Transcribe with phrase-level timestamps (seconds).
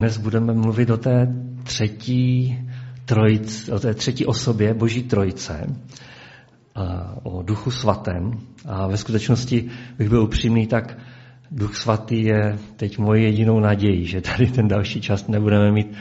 [0.00, 1.28] Dnes budeme mluvit o té
[1.62, 2.58] třetí,
[3.04, 5.66] trojic, o té třetí osobě Boží trojice,
[7.22, 8.32] o duchu svatém.
[8.66, 10.98] A ve skutečnosti, bych byl upřímný, tak
[11.50, 15.92] duch svatý je teď moje jedinou naději, že tady ten další čas nebudeme mít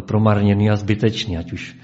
[0.00, 1.76] promarněný a zbytečný, ať už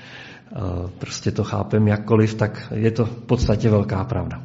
[0.98, 4.42] prostě to chápem jakkoliv, tak je to v podstatě velká pravda.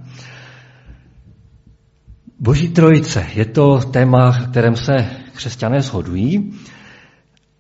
[2.40, 4.96] Boží trojice je to téma, kterém se
[5.34, 6.54] křesťané shodují.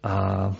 [0.07, 0.51] A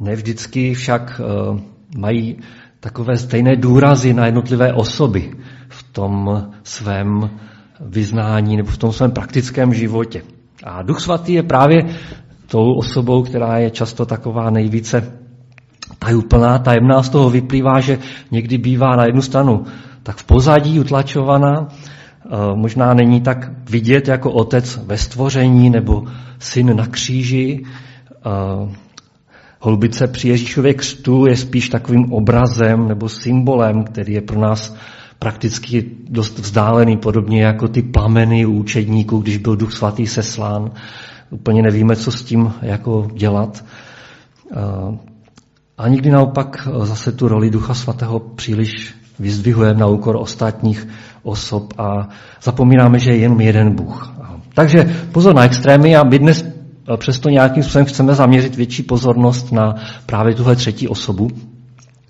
[0.00, 1.60] nevždycky však eh,
[1.98, 2.36] mají
[2.80, 5.30] takové stejné důrazy na jednotlivé osoby
[5.68, 7.30] v tom svém
[7.80, 10.22] vyznání nebo v tom svém praktickém životě.
[10.64, 11.84] A Duch Svatý je právě
[12.46, 15.12] tou osobou, která je často taková nejvíce
[15.98, 17.02] tajuplná, tajemná.
[17.02, 17.98] Z toho vyplývá, že
[18.30, 19.64] někdy bývá na jednu stranu
[20.02, 26.04] tak v pozadí utlačovaná, eh, možná není tak vidět jako otec ve stvoření nebo
[26.38, 27.64] syn na kříži,
[28.26, 28.81] eh,
[29.64, 34.76] Holubice při Ježíšově křtu je spíš takovým obrazem nebo symbolem, který je pro nás
[35.18, 40.70] prakticky dost vzdálený, podobně jako ty plameny u učedníků, když byl Duch Svatý seslán.
[41.30, 43.64] Úplně nevíme, co s tím jako dělat.
[45.78, 50.88] A nikdy naopak zase tu roli Ducha Svatého příliš vyzdvihujeme na úkor ostatních
[51.22, 52.08] osob a
[52.42, 54.14] zapomínáme, že je jenom jeden Bůh.
[54.54, 56.61] Takže pozor na extrémy a my dnes
[56.96, 59.74] přesto nějakým způsobem chceme zaměřit větší pozornost na
[60.06, 61.30] právě tuhle třetí osobu,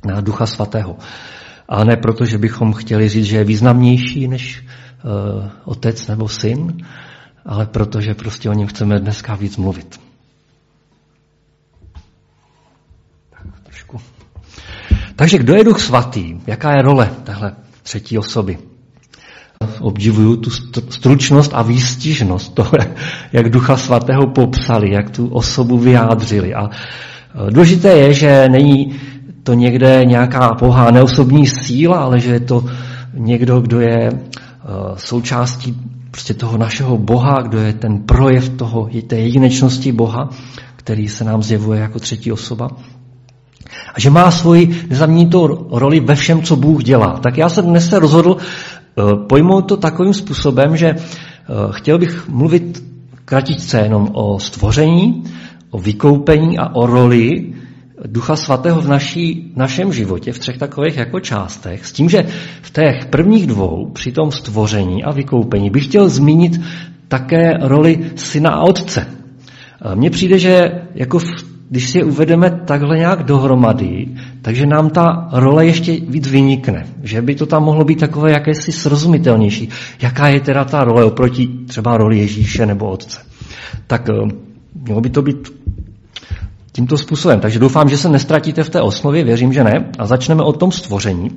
[0.05, 0.97] na Ducha Svatého.
[1.69, 6.77] A ne proto, že bychom chtěli říct, že je významnější než uh, otec nebo syn,
[7.47, 10.01] ale proto, že prostě o něm chceme dneska víc mluvit.
[13.31, 13.47] Tak.
[15.17, 16.41] Takže kdo je Duch Svatý?
[16.47, 18.59] Jaká je role téhle třetí osoby?
[19.81, 20.51] Obdivuju tu
[20.89, 22.71] stručnost a výstižnost toho,
[23.33, 26.55] jak Ducha Svatého popsali, jak tu osobu vyjádřili.
[26.55, 28.95] A e, důležité je, že není
[29.43, 32.65] to někde nějaká pohá neosobní síla, ale že je to
[33.15, 34.19] někdo, kdo je e,
[34.97, 35.77] součástí
[36.11, 40.29] prostě toho našeho Boha, kdo je ten projev toho, té jedinečnosti Boha,
[40.77, 42.69] který se nám zjevuje jako třetí osoba.
[43.95, 47.19] A že má svoji nezaměnitou roli ve všem, co Bůh dělá.
[47.23, 48.37] Tak já jsem dnes se rozhodl
[49.29, 50.99] pojmout to takovým způsobem, že eh,
[51.71, 52.85] chtěl bych mluvit
[53.25, 55.25] kratičce jenom o stvoření,
[55.71, 57.55] o vykoupení a o roli
[58.07, 62.27] Ducha Svatého v naší, našem životě, v třech takových jako částech, s tím, že
[62.63, 66.61] v těch prvních dvou, při tom stvoření a vykoupení, bych chtěl zmínit
[67.09, 69.07] také roli syna a otce.
[69.07, 74.09] Eh, mně přijde, že jako v když si je uvedeme takhle nějak dohromady,
[74.43, 76.87] takže nám ta role ještě víc vynikne.
[77.03, 79.69] Že by to tam mohlo být takové jakési srozumitelnější.
[80.03, 83.21] Jaká je teda ta role oproti třeba roli Ježíše nebo Otce.
[83.87, 84.29] Tak eh,
[84.75, 85.53] mělo by to být
[86.73, 87.41] tímto způsobem.
[87.41, 89.91] Takže doufám, že se nestratíte v té osnově, věřím, že ne.
[89.99, 91.31] A začneme o tom stvoření.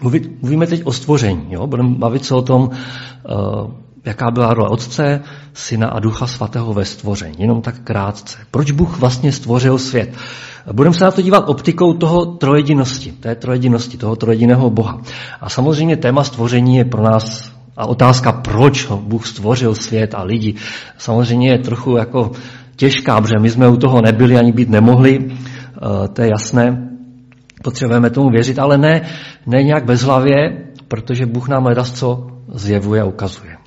[0.00, 1.46] Mluvíme teď o stvoření.
[1.50, 1.66] Jo?
[1.66, 3.70] Budeme bavit se o tom, uh,
[4.06, 5.22] jaká byla role Otce,
[5.54, 7.34] Syna a Ducha Svatého ve stvoření.
[7.38, 8.38] Jenom tak krátce.
[8.50, 10.10] Proč Bůh vlastně stvořil svět?
[10.72, 15.00] Budeme se na to dívat optikou toho trojedinosti, té trojedinosti, toho trojediného Boha.
[15.40, 20.54] A samozřejmě téma stvoření je pro nás a otázka, proč Bůh stvořil svět a lidi,
[20.98, 22.30] samozřejmě je trochu jako
[22.76, 26.90] těžká, protože my jsme u toho nebyli ani být nemohli, eh, to je jasné,
[27.62, 29.02] potřebujeme tomu věřit, ale ne,
[29.46, 30.34] ne nějak bezhlavě,
[30.88, 33.65] protože Bůh nám hledas co zjevuje a ukazuje.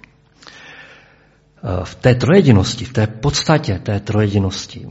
[1.64, 4.88] Eh, v té trojedinosti, v té podstatě té trojedinosti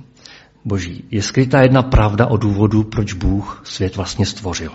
[0.65, 4.71] boží je skrytá jedna pravda o důvodu, proč Bůh svět vlastně stvořil.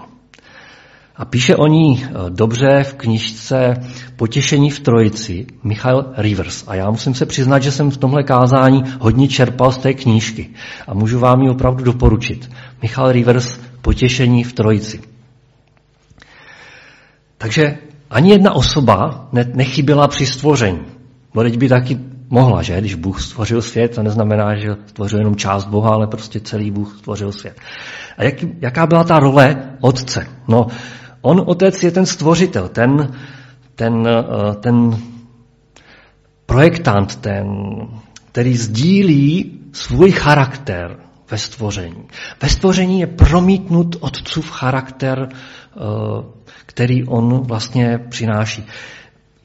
[1.16, 3.74] A píše o ní eh, dobře v knižce
[4.16, 6.64] Potěšení v trojici Michael Rivers.
[6.68, 10.50] A já musím se přiznat, že jsem v tomhle kázání hodně čerpal z té knížky.
[10.88, 12.50] A můžu vám ji opravdu doporučit.
[12.82, 15.02] Michael Rivers Potěšení v trojici.
[17.38, 17.78] Takže
[18.10, 21.03] ani jedna osoba nechyběla při stvoření.
[21.36, 22.00] No teď by taky
[22.30, 22.80] mohla, že?
[22.80, 26.98] Když Bůh stvořil svět, to neznamená, že stvořil jenom část Boha, ale prostě celý Bůh
[26.98, 27.58] stvořil svět.
[28.18, 30.28] A jak, jaká byla ta role otce?
[30.48, 30.68] No,
[31.22, 33.14] on, otec, je ten stvořitel, ten,
[33.76, 34.98] ten, eh, ten
[36.46, 37.46] projektant, ten,
[38.32, 40.98] který sdílí svůj charakter
[41.32, 42.04] ve stvoření.
[42.42, 45.80] Ve stvoření je promítnut otcův charakter, eh,
[46.66, 48.66] který on vlastně přináší.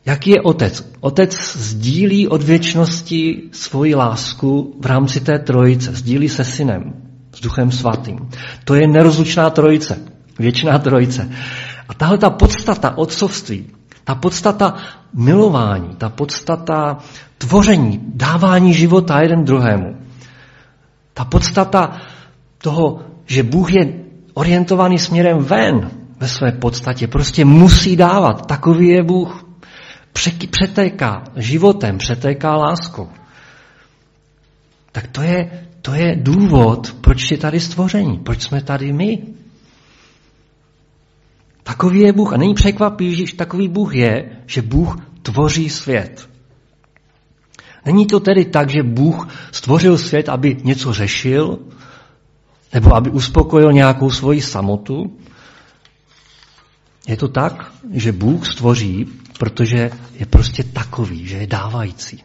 [0.09, 0.91] Jaký je otec?
[1.01, 5.93] Otec sdílí od věčnosti svoji lásku v rámci té trojice.
[5.95, 6.93] Sdílí se synem,
[7.37, 8.29] s duchem svatým.
[8.65, 9.99] To je nerozlučná trojice,
[10.39, 11.29] věčná trojice.
[11.89, 13.67] A tahle ta podstata otcovství,
[14.05, 14.75] ta podstata
[15.15, 16.99] milování, ta podstata
[17.39, 19.97] tvoření, dávání života jeden druhému,
[21.15, 22.01] Ta podstata
[22.59, 23.93] toho, že Bůh je
[24.35, 25.91] orientovaný směrem ven
[26.21, 28.47] ve své podstatě, prostě musí dávat.
[28.47, 29.48] Takový je Bůh.
[30.51, 33.09] Přetéká životem, přetéká láskou.
[34.93, 39.23] Tak to je, to je důvod, proč je tady stvoření, proč jsme tady my.
[41.63, 42.33] Takový je Bůh.
[42.33, 46.29] A není překvapí, že takový Bůh je, že Bůh tvoří svět.
[47.85, 51.59] Není to tedy tak, že Bůh stvořil svět, aby něco řešil,
[52.75, 55.17] nebo aby uspokojil nějakou svoji samotu.
[57.09, 59.07] Je to tak, že Bůh stvoří,
[59.39, 62.25] protože je prostě takový, že je dávající.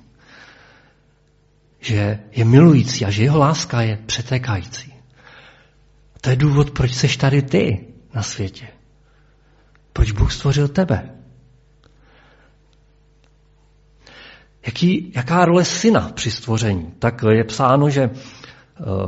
[1.79, 4.93] Že je milující a že jeho láska je přetékající.
[6.21, 8.67] To je důvod, proč seš tady ty na světě.
[9.93, 11.09] Proč Bůh stvořil tebe?
[14.65, 16.93] Jaký, jaká role syna při stvoření?
[16.99, 18.13] Tak je psáno, že eh,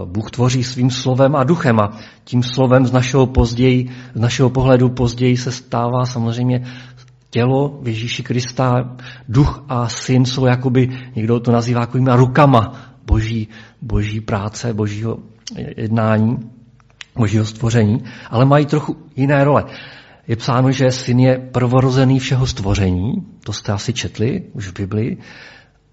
[0.06, 4.90] Bůh tvoří svým slovem a duchem a tím slovem z našeho, později, z našeho pohledu
[4.90, 6.68] později se stává samozřejmě
[7.30, 8.96] tělo Ježíši Krista,
[9.30, 13.48] duch a syn jsou jakoby, někdo to nazývá takovými rukama boží,
[13.82, 15.18] boží práce, božího
[15.78, 16.38] jednání,
[17.16, 19.66] božího stvoření, ale mají trochu jiné role
[20.28, 23.14] je psáno, že syn je prvorozený všeho stvoření,
[23.44, 25.18] to jste asi četli už v Biblii,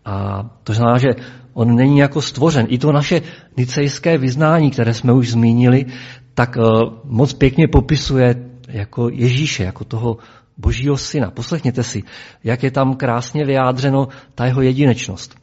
[0.04, 1.08] a to znamená, že
[1.54, 2.66] on není jako stvořen.
[2.68, 3.22] I to naše
[3.56, 5.86] nicejské vyznání, které jsme už zmínili,
[6.34, 6.64] tak uh,
[7.04, 8.34] moc pěkně popisuje
[8.68, 10.16] jako Ježíše, jako toho
[10.56, 11.30] božího syna.
[11.30, 12.02] Poslechněte si,
[12.44, 15.34] jak je tam krásně vyjádřeno ta jeho jedinečnost.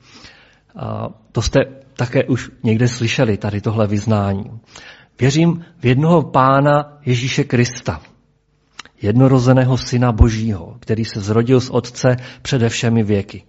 [0.75, 1.59] A to jste
[1.93, 4.43] také už někde slyšeli, tady tohle vyznání.
[5.19, 8.01] Věřím v jednoho pána Ježíše Krista,
[9.01, 13.43] jednorozeného syna Božího, který se zrodil z Otce přede všemi věky.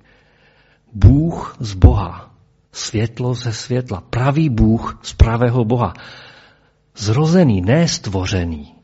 [0.93, 2.35] Bůh z Boha,
[2.73, 5.95] světlo ze světla, pravý Bůh z pravého Boha.
[6.97, 8.80] Zrozený, ne stvořený.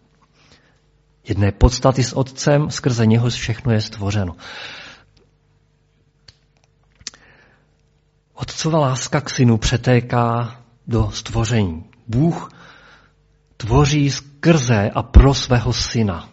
[1.29, 4.37] Jedné podstaty s Otcem, skrze něho všechno je stvořeno.
[8.35, 11.85] Otcova láska k synu přetéká do stvoření.
[12.07, 12.51] Bůh
[13.57, 16.29] tvoří skrze a pro svého syna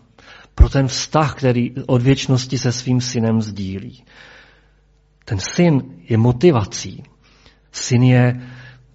[0.55, 4.03] pro ten vztah, který od věčnosti se svým synem sdílí.
[5.25, 7.03] Ten syn je motivací.
[7.71, 8.41] Syn je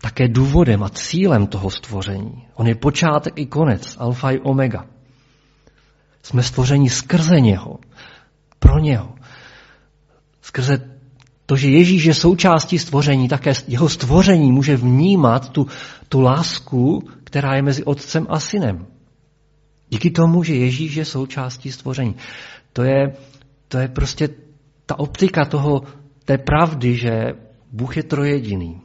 [0.01, 2.49] také důvodem a cílem toho stvoření.
[2.55, 4.87] On je počátek i konec, alfa i omega.
[6.29, 7.79] Jsme stvoření skrze něho,
[8.59, 9.15] pro něho.
[10.43, 10.91] Skrze
[11.47, 15.67] to, že Ježíš je součástí stvoření, také jeho stvoření může vnímat tu,
[16.09, 18.87] tu lásku, která je mezi otcem a synem.
[19.89, 22.15] Díky tomu, že Ježíš je součástí stvoření.
[22.73, 23.17] To je,
[23.69, 24.29] to je prostě
[24.87, 25.83] ta optika toho,
[26.25, 27.11] té pravdy, že
[27.73, 28.81] Bůh je trojediný.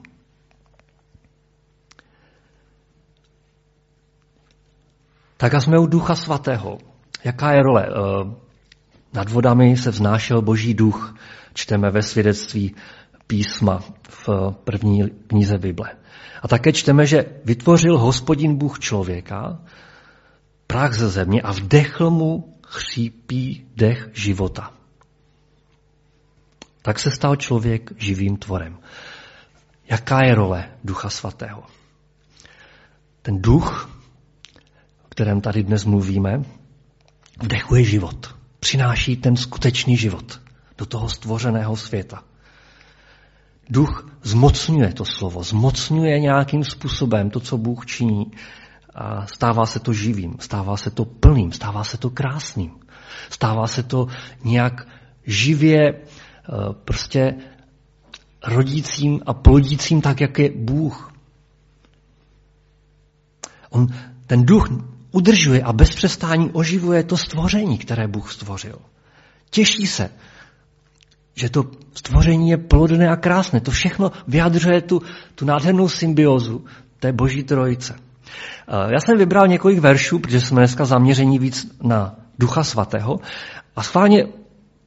[5.38, 6.93] Tak a jsme u Ducha Svatého.
[7.24, 7.88] Jaká je role?
[7.88, 8.36] Eh,
[9.14, 11.16] nad vodami se vznášel Boží duch,
[11.54, 12.76] čteme ve svědectví
[13.28, 13.80] písma
[14.10, 14.30] v
[14.64, 15.96] první knize Bible.
[16.42, 19.62] A také čteme, že vytvořil hospodin Bůh člověka
[20.68, 24.74] prach ze země a vdechl mu chřípí dech života.
[26.82, 28.78] Tak se stal člověk živým tvorem.
[29.90, 31.64] Jaká je role Ducha Svatého?
[33.22, 33.90] Ten duch,
[35.06, 36.44] o kterém tady dnes mluvíme,
[37.44, 38.36] vdechuje život.
[38.60, 40.42] Přináší ten skutečný život
[40.78, 42.24] do toho stvořeného světa.
[43.70, 48.32] Duch zmocňuje to slovo, zmocňuje nějakým způsobem to, co Bůh činí
[48.96, 52.72] a stává se to živým, stává se to plným, stává se to krásným.
[53.30, 54.08] Stává se to
[54.44, 54.88] nějak
[55.26, 56.00] živě e,
[56.86, 57.36] prostě
[58.44, 61.14] rodícím a plodícím tak, jak je Bůh.
[63.70, 63.88] On,
[64.28, 64.70] ten duch
[65.14, 68.78] udržuje a bez přestání oživuje to stvoření, které Bůh stvořil.
[69.50, 70.10] Těší se,
[71.36, 71.66] že to
[71.96, 73.62] stvoření je plodné a krásné.
[73.62, 75.02] To všechno vyjadřuje tu,
[75.36, 76.66] tu nádhernou symbiozu
[77.00, 77.96] té boží trojice.
[78.68, 83.20] Já jsem vybral několik veršů, protože jsme dneska zaměření víc na Ducha Svatého.
[83.76, 84.26] A schválně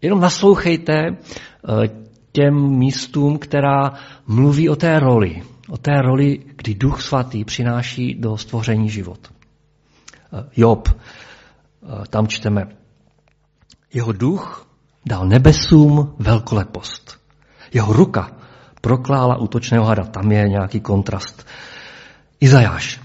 [0.02, 1.88] jenom naslouchejte eh,
[2.32, 3.92] těm místům, která
[4.26, 5.42] mluví o té roli.
[5.68, 9.35] O té roli, kdy Duch Svatý přináší do stvoření život.
[10.32, 12.66] Eh, Job, eh, tam čteme,
[13.92, 14.66] jeho duch
[15.06, 17.20] dal nebesům velkolepost.
[17.72, 18.30] Jeho ruka
[18.80, 20.04] proklála útočného hada.
[20.04, 21.46] Tam je nějaký kontrast.
[22.40, 23.00] Izajáš.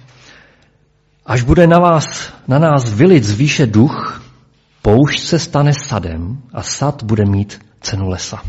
[1.25, 4.23] Až bude na, vás, na nás vylit z výše duch,
[4.81, 8.41] poušť se stane sadem a sad bude mít cenu lesa.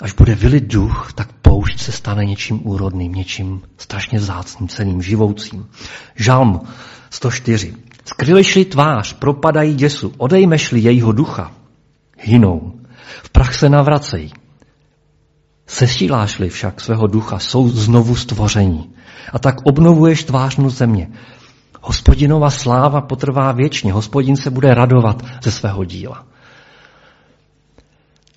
[0.00, 5.68] Až bude vylit duch, tak poušť se stane něčím úrodným, něčím strašně vzácným, celým, živoucím.
[6.16, 6.60] Žalm
[7.10, 7.74] 104.
[8.04, 11.52] Skrylišli tvář, propadají děsu, odejmešli jejího ducha,
[12.18, 12.72] hynou,
[13.22, 14.32] v prach se navracejí.
[15.66, 18.90] Sesílášli však svého ducha, jsou znovu stvoření.
[19.32, 21.10] A tak obnovuješ tvářnu země.
[21.82, 26.26] Hospodinova sláva potrvá věčně, hospodin se bude radovat ze svého díla.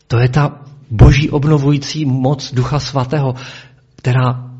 [0.08, 3.36] To je ta boží obnovující moc Ducha Svatého,
[3.96, 4.52] která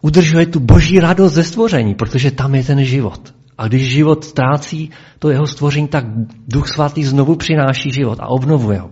[0.00, 3.34] udržuje tu boží radost ze stvoření, protože tam je ten život.
[3.58, 6.04] A když život ztrácí to jeho stvoření, tak
[6.48, 8.90] Duch Svatý znovu přináší život a obnovuje ho.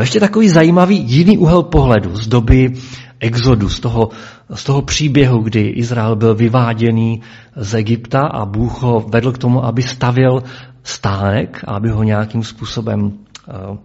[0.00, 2.72] Ještě takový zajímavý jiný úhel pohledu z doby
[3.20, 4.08] exodu, z toho,
[4.54, 7.20] z toho příběhu, kdy Izrael byl vyváděný
[7.56, 10.42] z Egypta a Bůh ho vedl k tomu, aby stavěl
[10.82, 13.76] stánek, aby ho nějakým způsobem uh,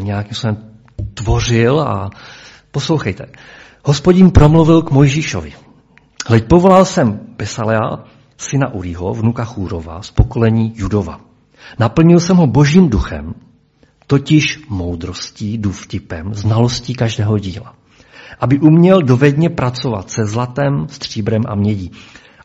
[0.00, 0.72] nějakým způsobem
[1.14, 2.10] tvořil a
[2.70, 3.26] poslouchejte.
[3.84, 5.52] Hospodin promluvil k Mojžíšovi.
[6.26, 8.04] Hleď, povolal jsem Besalea,
[8.36, 11.20] syna Urího, vnuka Chůrova, z pokolení Judova.
[11.78, 13.34] Naplnil jsem ho božím duchem,
[14.06, 17.74] totiž moudrostí, důvtipem, znalostí každého díla.
[18.40, 21.90] Aby uměl dovedně pracovat se zlatem, stříbrem a mědí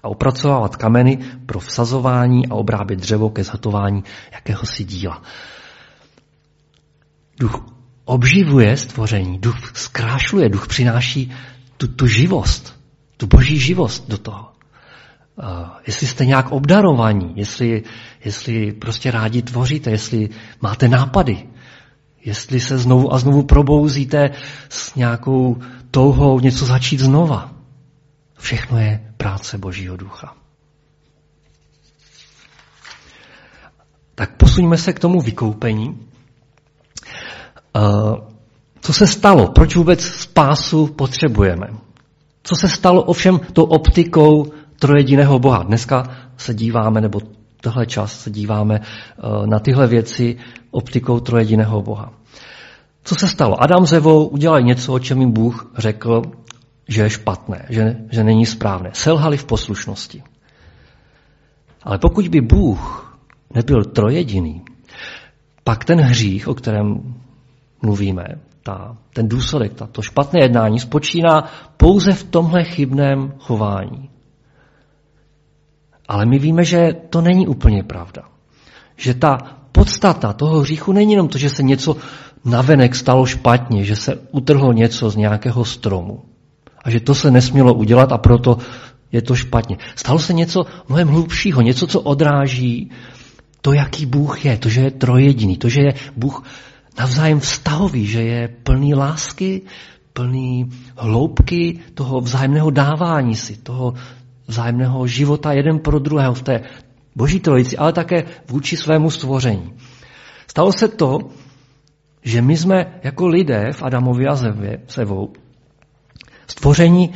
[0.04, 4.04] a opracovávat kameny pro vsazování a obrábět dřevo ke zhotování
[4.34, 5.22] jakéhosi díla.
[7.39, 7.65] Duch
[8.06, 11.32] obživuje stvoření, duch zkrášluje, duch přináší
[11.77, 12.79] tu, tu živost,
[13.17, 14.51] tu boží živost do toho.
[15.36, 17.84] Uh, jestli jste nějak obdarovaní, jestli,
[18.25, 20.29] jestli prostě rádi tvoříte, jestli
[20.62, 21.48] máte nápady,
[22.25, 24.29] jestli se znovu a znovu probouzíte
[24.70, 25.58] s nějakou
[25.91, 27.51] touhou něco začít znova.
[28.39, 30.36] Všechno je práce Božího ducha.
[34.15, 36.07] Tak posuňme se k tomu vykoupení.
[37.76, 38.16] Uh,
[38.82, 39.48] co se stalo?
[39.48, 41.68] Proč vůbec spásu potřebujeme?
[42.44, 45.64] Co se stalo ovšem tou optikou trojediného Boha?
[45.64, 46.04] Dneska
[46.38, 47.22] se díváme, nebo
[47.62, 50.38] tohle čas se díváme uh, na tyhle věci
[50.72, 52.14] optikou trojediného Boha.
[53.04, 53.64] Co se stalo?
[53.64, 56.22] Adam s Evou udělali něco, o čem jim Bůh řekl,
[56.88, 58.90] že je špatné, že, že není správné.
[58.94, 60.24] Selhali v poslušnosti.
[61.84, 63.18] Ale pokud by Bůh
[63.54, 64.62] nebyl trojediný,
[65.64, 67.16] pak ten hřích, o kterém
[67.82, 68.24] mluvíme,
[68.64, 74.10] ta, ten důsledek, ta, to špatné jednání spočíná pouze v tomhle chybném chování.
[76.08, 78.22] Ale my víme, že to není úplně pravda.
[78.96, 79.38] Že ta
[79.72, 81.98] podstata toho hříchu není jenom to, že se něco
[82.46, 86.24] navenek stalo špatně, že se utrhlo něco z nějakého stromu.
[86.84, 88.58] A že to se nesmělo udělat a proto
[89.12, 89.78] je to špatně.
[89.96, 92.92] Stalo se něco mnohem hlubšího, něco, co odráží
[93.62, 96.44] to, jaký Bůh je, to, že je trojediný, to, že je Bůh
[97.00, 99.62] navzájem vztahový, že je plný lásky,
[100.13, 103.94] plný hloubky toho vzájemného dávání si, toho
[104.48, 106.56] vzájemného života jeden pro druhého v té
[107.16, 109.74] boží trojici, ale také vůči svému stvoření.
[110.48, 111.20] Stalo se to,
[112.24, 114.36] že my jsme jako lidé v Adamovi a
[114.88, 115.34] Sevou
[116.48, 117.13] stvoření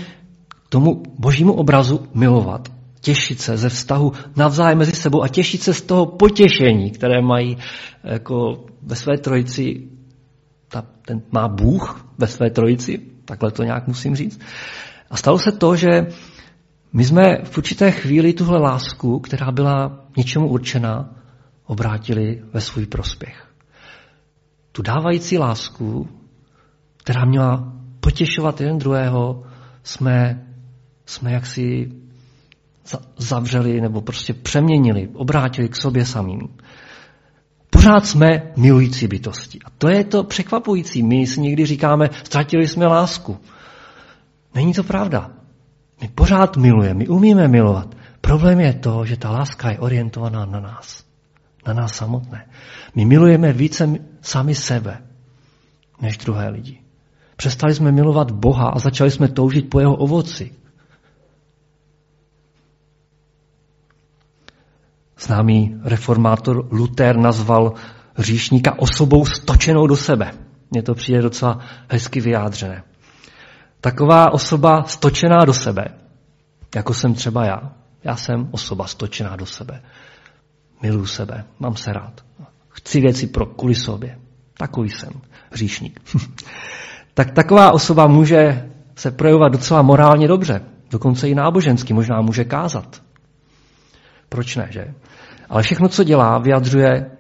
[0.70, 5.82] tomu božímu obrazu milovat, těšit se ze vztahu navzájem mezi sebou a těšit se z
[5.82, 7.58] toho potěšení, které mají
[8.04, 9.88] jako ve své trojici,
[10.68, 14.42] ta, ten má Bůh ve své trojici, takhle to nějak musím říct.
[15.10, 16.08] A stalo se to, že
[16.94, 21.16] my jsme v určité chvíli tuhle lásku, která byla něčemu určená,
[21.66, 23.52] obrátili ve svůj prospěch
[24.72, 26.10] tu dávající lásku,
[26.98, 29.44] která měla potěšovat jeden druhého,
[29.84, 30.48] jsme,
[31.06, 31.92] jsme jaksi
[33.18, 36.50] zavřeli nebo prostě přeměnili, obrátili k sobě samým.
[37.70, 39.60] Pořád jsme milující bytosti.
[39.66, 41.04] A to je to překvapující.
[41.04, 43.38] My si někdy říkáme, ztratili jsme lásku.
[44.56, 45.32] Není to pravda.
[46.02, 47.96] My pořád milujeme, my umíme milovat.
[48.22, 51.12] Problém je to, že ta láska je orientovaná na nás
[51.68, 52.46] na nás samotné.
[52.96, 53.88] My milujeme více
[54.22, 55.02] sami sebe,
[56.02, 56.82] než druhé lidi.
[57.36, 60.52] Přestali jsme milovat Boha a začali jsme toužit po jeho ovoci.
[65.22, 67.74] Známý reformátor Luther nazval
[68.18, 70.32] říšníka osobou stočenou do sebe.
[70.72, 72.84] Mně to přijde docela hezky vyjádřené.
[73.82, 75.86] Taková osoba stočená do sebe,
[76.76, 77.74] jako jsem třeba já.
[78.04, 79.82] Já jsem osoba stočená do sebe.
[80.82, 82.22] Miluji sebe, mám se rád.
[82.70, 84.20] Chci věci pro kvůli sobě.
[84.58, 85.10] Takový jsem,
[85.52, 86.02] hříšník.
[87.14, 90.62] tak taková osoba může se projevovat docela morálně dobře,
[90.92, 93.02] dokonce i nábožensky, možná může kázat.
[94.32, 94.94] Proč ne, že?
[95.50, 97.12] Ale všechno, co dělá, vyjadřuje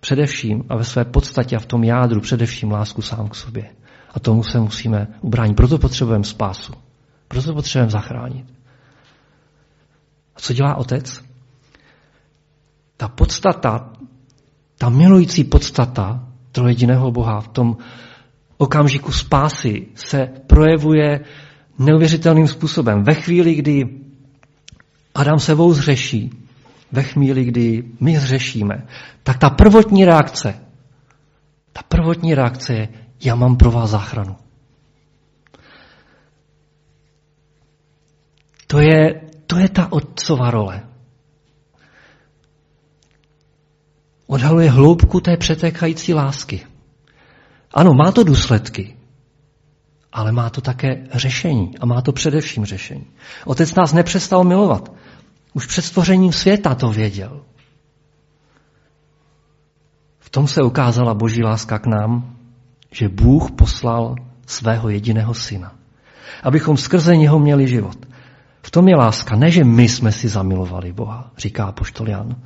[0.00, 3.70] především a ve své podstatě a v tom jádru především lásku sám k sobě.
[4.10, 5.56] A tomu se musíme ubránit.
[5.56, 6.72] Proto potřebujeme spásu.
[7.28, 8.46] Proto potřebujeme zachránit.
[10.36, 11.22] A co dělá otec?
[12.96, 13.92] Ta podstata,
[14.78, 17.76] ta milující podstata trojediného Boha v tom
[18.56, 21.20] okamžiku spásy se projevuje
[21.78, 23.02] neuvěřitelným způsobem.
[23.02, 24.03] Ve chvíli, kdy
[25.14, 26.30] Adam sebou zřeší,
[26.92, 28.86] ve chvíli, kdy my zřešíme,
[29.22, 30.54] tak ta prvotní reakce,
[31.72, 32.88] ta prvotní reakce je,
[33.24, 34.36] já mám pro vás záchranu.
[38.66, 40.82] To je, to je ta otcová role.
[44.26, 46.66] Odhaluje hloubku té přetékající lásky.
[47.74, 48.96] Ano, má to důsledky,
[50.12, 53.06] ale má to také řešení a má to především řešení.
[53.44, 54.92] Otec nás nepřestal milovat.
[55.54, 57.40] Už před stvořením světa to věděl.
[60.18, 62.36] V tom se ukázala boží láska k nám,
[62.90, 64.14] že Bůh poslal
[64.46, 65.72] svého jediného syna.
[66.42, 67.98] Abychom skrze něho měli život.
[68.62, 69.36] V tom je láska.
[69.36, 72.36] Ne, že my jsme si zamilovali Boha, říká poštol Jan,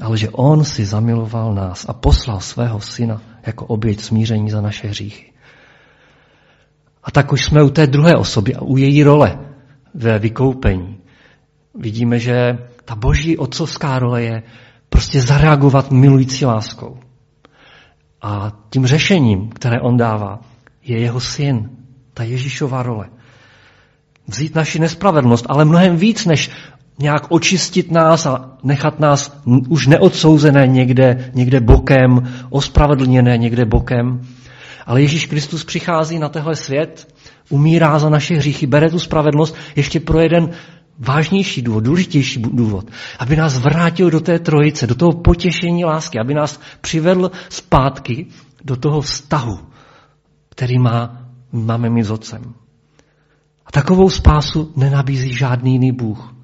[0.00, 4.88] ale že on si zamiloval nás a poslal svého syna jako oběť smíření za naše
[4.88, 5.32] hříchy.
[7.02, 9.38] A tak už jsme u té druhé osoby a u její role
[9.94, 11.01] ve vykoupení.
[11.74, 14.42] Vidíme, že ta boží otcovská role je
[14.88, 16.98] prostě zareagovat milující láskou.
[18.22, 20.40] A tím řešením, které on dává,
[20.82, 21.70] je jeho syn,
[22.14, 23.08] ta Ježíšová role.
[24.26, 26.50] Vzít naši nespravedlnost, ale mnohem víc, než
[26.98, 34.20] nějak očistit nás a nechat nás už neodsouzené někde, někde bokem, ospravedlněné někde bokem.
[34.86, 37.14] Ale Ježíš Kristus přichází na tehle svět,
[37.48, 40.50] umírá za naše hříchy, bere tu spravedlnost ještě pro jeden
[41.02, 46.34] vážnější důvod, důležitější důvod, aby nás vrátil do té trojice, do toho potěšení lásky, aby
[46.34, 48.26] nás přivedl zpátky
[48.64, 49.58] do toho vztahu,
[50.48, 52.54] který má, máme my s Otcem.
[53.66, 56.34] A takovou spásu nenabízí žádný jiný Bůh.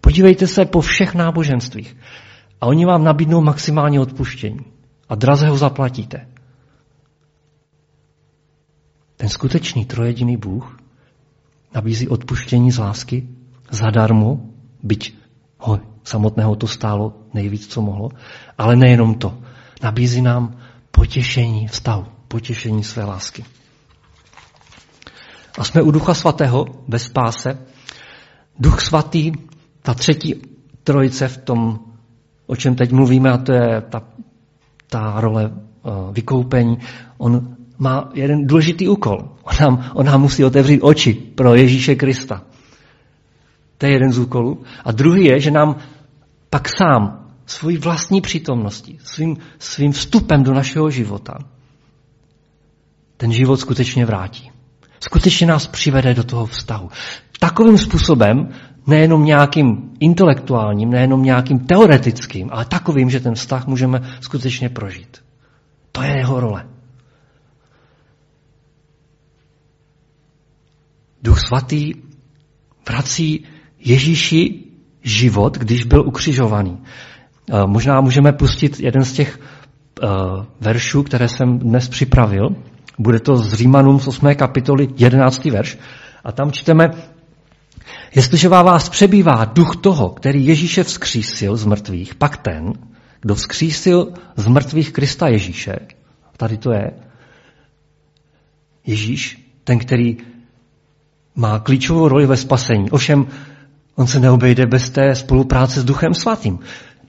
[0.00, 1.96] Podívejte se po všech náboženstvích
[2.60, 4.60] a oni vám nabídnou maximální odpuštění
[5.08, 6.28] a draze ho zaplatíte.
[9.16, 10.76] Ten skutečný trojediný Bůh
[11.74, 13.28] nabízí odpuštění z lásky
[13.72, 14.52] zadarmo,
[14.84, 15.02] byť
[15.58, 18.08] ho samotného to stálo nejvíc, co mohlo,
[18.58, 19.34] ale nejenom to.
[19.82, 20.56] Nabízí nám
[20.90, 23.44] potěšení vztahu, potěšení své lásky.
[25.58, 27.58] A jsme u Ducha Svatého ve spáse.
[28.58, 29.32] Duch Svatý,
[29.82, 30.34] ta třetí
[30.84, 31.78] trojice v tom,
[32.46, 34.02] o čem teď mluvíme, a to je ta,
[34.86, 36.78] ta role uh, vykoupení,
[37.18, 39.28] on má jeden důležitý úkol.
[39.42, 42.42] On nám, on nám musí otevřít oči pro Ježíše Krista.
[43.82, 44.62] To je jeden z úkolů.
[44.84, 45.76] A druhý je, že nám
[46.50, 51.38] pak sám svojí vlastní přítomností, svým, svým vstupem do našeho života,
[53.16, 54.50] ten život skutečně vrátí.
[55.00, 56.90] Skutečně nás přivede do toho vztahu.
[57.40, 58.48] Takovým způsobem,
[58.86, 65.18] nejenom nějakým intelektuálním, nejenom nějakým teoretickým, ale takovým, že ten vztah můžeme skutečně prožít.
[65.92, 66.66] To je jeho role.
[71.22, 71.94] Duch svatý
[72.88, 73.51] vrací
[73.84, 74.64] Ježíši
[75.02, 76.78] život, když byl ukřižovaný.
[77.66, 79.40] Možná můžeme pustit jeden z těch
[80.02, 80.06] eh,
[80.60, 82.56] veršů, které jsem dnes připravil.
[82.98, 84.34] Bude to z Římanům z 8.
[84.34, 85.44] kapitoly 11.
[85.44, 85.78] verš.
[86.24, 86.90] A tam čteme,
[88.14, 92.72] jestliže vás přebývá duch toho, který Ježíše vzkřísil z mrtvých, pak ten,
[93.20, 95.76] kdo vzkřísil z mrtvých Krista Ježíše,
[96.36, 96.90] tady to je,
[98.86, 100.16] Ježíš, ten, který
[101.34, 102.90] má klíčovou roli ve spasení.
[102.90, 103.26] Ovšem,
[103.94, 106.58] on se neobejde bez té spolupráce s Duchem Svatým.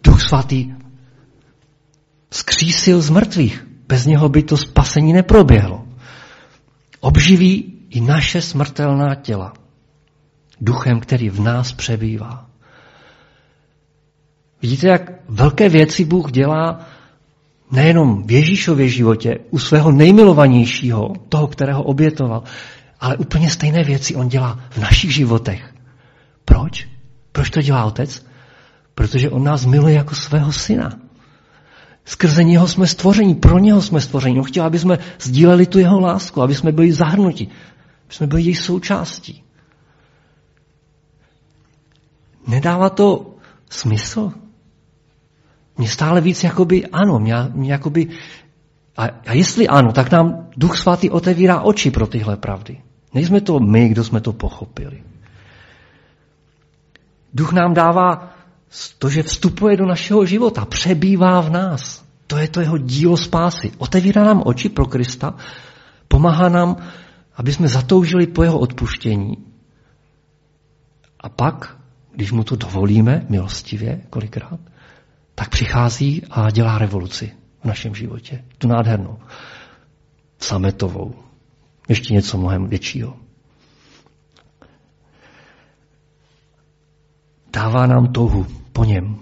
[0.04, 0.74] Duch Svatý
[2.32, 3.68] skřísil z mrtvých.
[3.88, 5.84] Bez něho by to spasení neproběhlo.
[7.00, 9.54] Obživí i naše smrtelná těla.
[10.62, 12.46] Duchem, který v nás přebývá.
[14.62, 16.80] Vidíte, jak velké věci Bůh dělá
[17.72, 22.44] nejenom v Ježíšově životě, u svého nejmilovanějšího, toho, kterého obětoval,
[23.00, 25.73] ale úplně stejné věci on dělá v našich životech.
[26.46, 26.88] Proč?
[27.32, 28.26] Proč to dělá otec?
[28.96, 31.00] Protože on nás miluje jako svého syna.
[32.06, 34.40] Skrze něho jsme stvoření, pro něho jsme stvoření.
[34.40, 37.48] On chtěl, aby jsme sdíleli tu jeho lásku, aby jsme byli zahrnuti,
[38.06, 39.44] aby jsme byli její součástí.
[42.48, 43.36] Nedává to
[43.70, 44.32] smysl?
[45.78, 48.08] Mně stále víc jakoby ano, mě, mě jakoby,
[48.98, 52.82] a, a jestli ano, tak nám Duch Svatý otevírá oči pro tyhle pravdy.
[53.14, 55.04] Nejsme to my, kdo jsme to pochopili.
[57.34, 58.34] Duch nám dává
[59.00, 62.04] to, že vstupuje do našeho života, přebývá v nás.
[62.28, 63.72] To je to jeho dílo spásy.
[63.78, 65.34] Otevírá nám oči pro Krista,
[66.08, 66.78] pomáhá nám,
[67.36, 69.38] aby jsme zatoužili po jeho odpuštění.
[71.20, 71.78] A pak,
[72.16, 74.60] když mu to dovolíme milostivě kolikrát,
[75.36, 78.44] tak přichází a dělá revoluci v našem životě.
[78.58, 79.20] Tu nádhernou.
[80.40, 81.16] Sametovou.
[81.90, 83.23] Ještě něco mnohem většího.
[87.54, 89.16] Dává nám touhu po něm,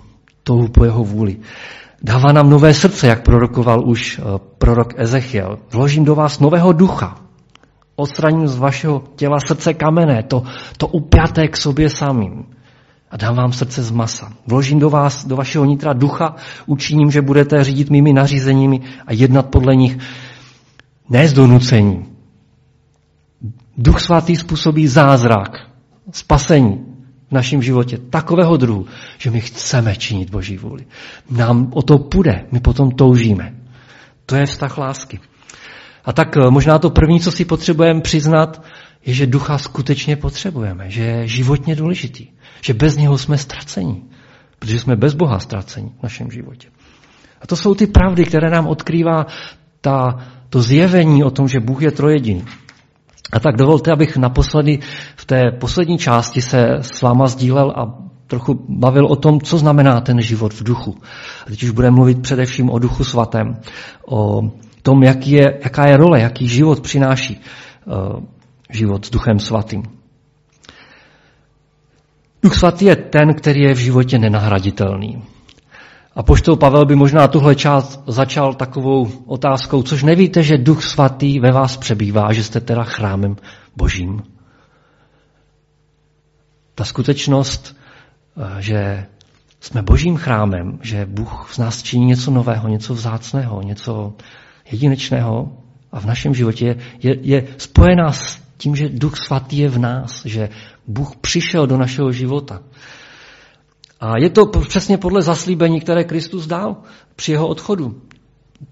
[0.43, 1.37] touhu po jeho vůli.
[2.03, 5.59] Dává nám nové srdce, jak prorokoval už eh, prorok Ezechiel.
[5.71, 7.15] Vložím do vás nového ducha.
[7.95, 10.43] Odstraním z vašeho těla srdce kamenné, to,
[10.77, 12.45] to upjaté k sobě samým.
[13.11, 14.31] A dám vám srdce z masa.
[14.47, 19.45] Vložím do vás, do vašeho nitra ducha, učiním, že budete řídit mými nařízeními a jednat
[19.45, 19.97] podle nich.
[21.09, 22.05] Ne z donucení.
[23.77, 25.57] Duch svatý způsobí zázrak,
[26.11, 26.90] spasení,
[27.31, 28.85] v našem životě takového druhu,
[29.17, 30.85] že my chceme činit Boží vůli.
[31.29, 33.55] Nám o to půjde, my potom toužíme.
[34.25, 35.19] To je vztah lásky.
[36.05, 38.63] A tak eh, možná to první, co si potřebujeme přiznat,
[39.05, 42.27] je, že ducha skutečně potřebujeme, že je životně důležitý,
[42.61, 44.03] že bez něho jsme ztraceni,
[44.59, 46.67] protože jsme bez Boha ztraceni v našem životě.
[47.41, 49.25] A to jsou ty pravdy, které nám odkrývá
[49.81, 52.45] ta, to zjevení o tom, že Bůh je trojediný.
[53.31, 54.79] A tak dovolte, abych naposledy
[55.15, 60.01] v té poslední části se s váma sdílel a trochu bavil o tom, co znamená
[60.01, 60.97] ten život v duchu.
[61.47, 63.57] A teď už budeme mluvit především o duchu svatém,
[64.07, 64.41] o
[64.81, 67.41] tom, jaký je, jaká je role, jaký život přináší
[67.85, 68.23] uh,
[68.69, 69.83] život s duchem svatým.
[72.43, 75.23] Duch svatý je ten, který je v životě nenahraditelný.
[76.15, 81.39] A poštol Pavel by možná tuhle část začal takovou otázkou, což nevíte, že Duch Svatý
[81.39, 83.35] ve vás přebývá, že jste teda chrámem
[83.75, 84.23] Božím.
[86.75, 87.77] Ta skutečnost,
[88.37, 89.05] eh, že
[89.59, 94.13] jsme Božím chrámem, že Bůh z nás činí něco nového, něco vzácného, něco
[94.71, 95.51] jedinečného
[95.91, 100.25] a v našem životě je, je spojená s tím, že Duch Svatý je v nás,
[100.25, 100.49] že
[100.87, 102.61] Bůh přišel do našeho života.
[104.01, 106.77] A je to přesně podle zaslíbení, které Kristus dal
[107.15, 108.01] při jeho odchodu.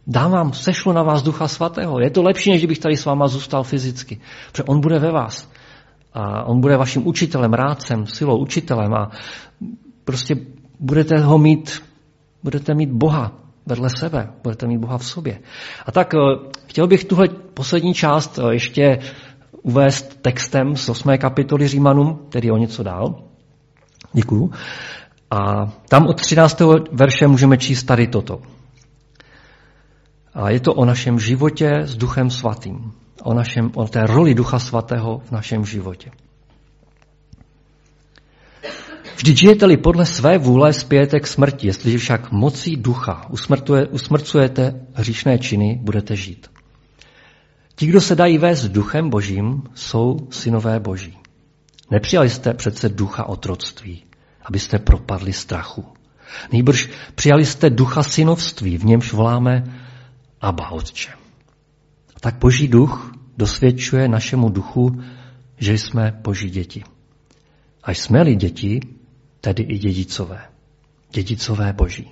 [0.08, 2.00] Dám vám, sešlo na vás Ducha Svatého.
[2.00, 4.20] Je to lepší, než kdybych tady s váma zůstal fyzicky.
[4.52, 5.52] Protože on bude ve vás.
[6.14, 9.12] A on bude vaším učitelem, rádcem, silou, učitelem a
[10.06, 10.36] prostě
[10.80, 11.84] budete ho mít,
[12.44, 13.32] budete mít Boha
[13.66, 15.40] vedle sebe, budete mít Boha v sobě.
[15.86, 16.20] A tak eh,
[16.66, 19.00] chtěl bych tuhle poslední část eh, ještě
[19.62, 21.18] uvést textem z 8.
[21.18, 23.16] kapitoly Římanům, který o něco dál.
[24.14, 24.52] Děkuju.
[25.32, 26.62] A tam od 13.
[26.92, 28.42] verše můžeme číst tady toto.
[30.34, 32.92] A je to o našem životě s Duchem Svatým.
[33.24, 36.12] O, našem, o té roli Ducha Svatého v našem životě.
[39.16, 43.30] Vždyť žijete-li podle své vůle, spějete k smrti, jestliže však mocí ducha
[43.92, 46.48] usmrcujete hříšné činy, budete žít.
[47.76, 51.18] Ti, kdo se dají vést duchem božím, jsou synové boží.
[51.92, 54.04] Nepřijali jste přece ducha otroctví,
[54.46, 55.86] abyste propadli strachu.
[56.52, 59.64] Nejbrž přijali jste ducha synovství, v němž voláme
[60.42, 61.12] Abba Otče.
[62.16, 65.02] A tak Boží duch dosvědčuje našemu duchu,
[65.58, 66.84] že jsme Boží děti.
[67.84, 68.80] A jsme-li děti,
[69.42, 70.42] tedy i dědicové.
[71.12, 72.12] Dědicové Boží.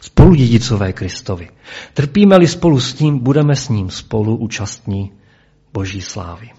[0.00, 1.48] Spolu dědicové Kristovi.
[1.94, 5.12] Trpíme-li spolu s ním, budeme s ním spolu účastní
[5.72, 6.50] Boží slávy.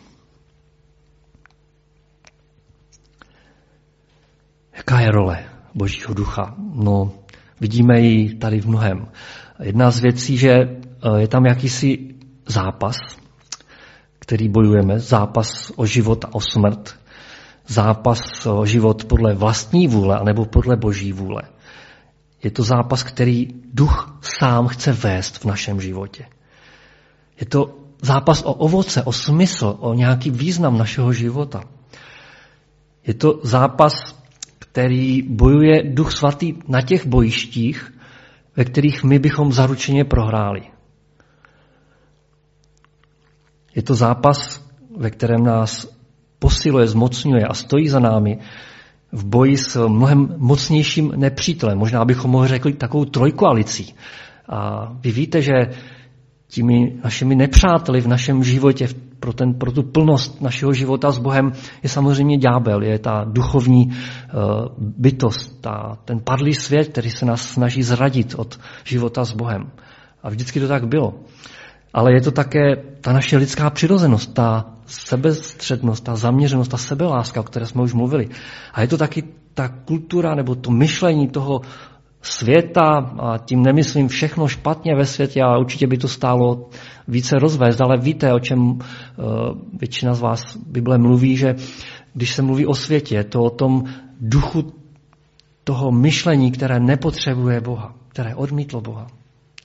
[4.77, 5.43] Jaká je role
[5.75, 6.55] Božího ducha?
[6.73, 7.11] No,
[7.61, 9.07] vidíme ji tady v mnohem.
[9.63, 10.77] Jedna z věcí, že eh,
[11.17, 12.95] je tam jakýsi zápas,
[14.19, 16.95] který bojujeme, zápas o život a o smrt,
[17.67, 21.41] zápas o život podle vlastní vůle anebo podle boží vůle.
[22.43, 26.25] Je to zápas, který duch sám chce vést v našem životě.
[27.39, 31.63] Je to zápas o ovoce, o smysl, o nějaký význam našeho života.
[33.07, 33.93] Je to zápas
[34.77, 37.93] který bojuje Duch Svatý na těch bojištích,
[38.55, 40.61] ve kterých my bychom zaručeně prohráli.
[43.75, 44.65] Je to zápas,
[44.97, 45.87] ve kterém nás
[46.39, 48.37] posiluje, zmocňuje a stojí za námi
[49.11, 51.77] v boji s mnohem mocnějším nepřítelem.
[51.77, 53.95] Možná bychom mohli řekli takovou trojkoalicí.
[54.49, 55.53] A vy víte, že
[56.47, 58.87] těmi našimi nepřáteli v našem životě,
[59.19, 61.51] pro, ten, pro tu plnost našeho života s Bohem,
[61.83, 63.93] je samozřejmě ďábel, je ta duchovní uh,
[64.77, 69.71] bytost, ta, ten padlý svět, který se nás snaží zradit od života s Bohem.
[70.23, 71.13] A vždycky to tak bylo.
[71.93, 77.43] Ale je to také ta naše lidská přirozenost, ta sebestřednost, ta zaměřenost, ta sebeláska, o
[77.43, 78.29] které jsme už mluvili.
[78.73, 81.61] A je to taky ta kultura nebo to myšlení toho
[82.27, 86.69] světa, a tím nemyslím všechno špatně ve světě, a určitě by to stálo
[87.07, 88.79] více rozvést, ale víte, o čem uh,
[89.79, 91.55] většina z vás Bible mluví, že
[92.13, 93.83] když se mluví o světě, to o tom
[94.21, 94.73] duchu
[95.63, 99.07] toho myšlení, které nepotřebuje Boha, které odmítlo Boha.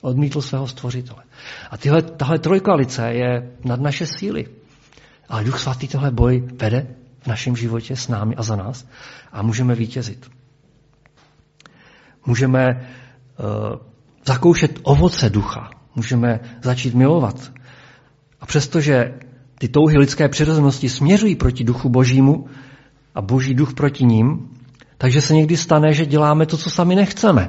[0.01, 1.23] Odmítl svého stvořitele.
[1.71, 4.47] A tyhle, tahle trojkoalice je nad naše síly.
[5.29, 6.87] Ale Duch Svatý tohle boj vede
[7.21, 8.87] v našem životě s námi a za nás
[9.33, 10.27] a můžeme vítězit.
[12.27, 13.79] Můžeme uh,
[14.25, 15.71] zakoušet ovoce ducha.
[15.95, 17.53] Můžeme začít milovat.
[18.41, 19.15] A přestože
[19.59, 22.47] ty touhy lidské přirozenosti směřují proti duchu božímu
[23.15, 24.49] a boží duch proti ním,
[24.99, 27.49] takže se někdy stane, že děláme to, co sami nechceme.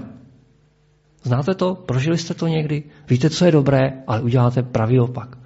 [1.24, 1.76] Znáte to?
[1.76, 2.84] Prožili jste to někdy?
[3.10, 5.38] Víte, co je dobré, ale uděláte pravý opak.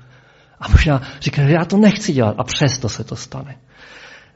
[0.60, 3.58] A možná říkáte, já to nechci dělat a přesto se to stane.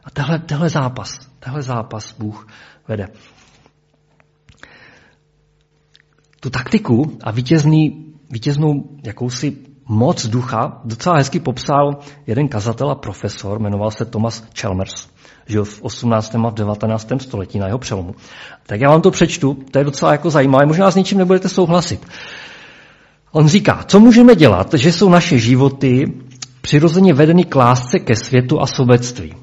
[0.03, 2.47] A tehle, tehle zápas, tehle zápas Bůh
[2.87, 3.07] vede.
[6.43, 9.57] Tu taktiku a vítězný, vítěznou jakousi
[9.89, 15.07] moc ducha docela hezky popsal jeden kazatel a profesor, jmenoval se Thomas Chalmers.
[15.47, 16.35] Žil v 18.
[16.35, 17.07] a v 19.
[17.19, 18.15] století na jeho přelomu.
[18.65, 22.07] Tak já vám to přečtu, to je docela jako zajímavé, možná s ničím nebudete souhlasit.
[23.31, 26.13] On říká, co můžeme dělat, že jsou naše životy
[26.61, 29.33] přirozeně vedeny k lásce ke světu a sobectví.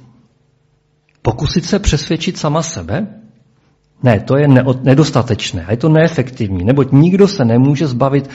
[1.23, 3.07] Pokusit se přesvědčit sama sebe?
[4.03, 4.49] Ne, to je
[4.83, 8.31] nedostatečné a je to neefektivní, neboť nikdo se nemůže zbavit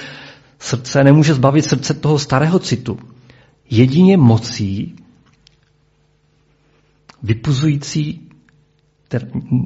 [0.60, 3.00] srdce, nemůže zbavit srdce toho starého citu.
[3.70, 4.96] Jedině mocí
[7.24, 8.30] vypuzující,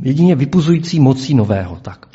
[0.01, 1.75] jedině vypuzující mocí nového.
[1.81, 2.05] Tak.